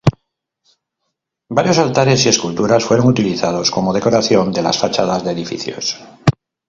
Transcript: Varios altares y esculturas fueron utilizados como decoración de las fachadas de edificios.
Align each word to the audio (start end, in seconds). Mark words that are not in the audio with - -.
Varios 1.57 1.77
altares 1.77 2.25
y 2.25 2.29
esculturas 2.29 2.83
fueron 2.83 3.05
utilizados 3.05 3.69
como 3.69 3.93
decoración 3.93 4.51
de 4.51 4.63
las 4.63 4.79
fachadas 4.79 5.23
de 5.23 5.31
edificios. 5.31 5.99